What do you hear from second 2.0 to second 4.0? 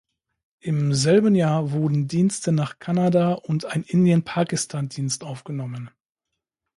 Dienste nach Kanada und ein